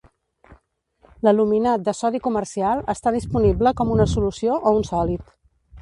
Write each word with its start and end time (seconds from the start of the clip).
L'aluminat 1.27 1.83
de 1.89 1.95
sodi 1.99 2.23
comercial 2.29 2.83
està 2.95 3.15
disponible 3.19 3.77
com 3.83 3.97
una 3.99 4.11
solució 4.17 4.61
o 4.71 4.77
un 4.81 4.93
sòlid. 4.93 5.33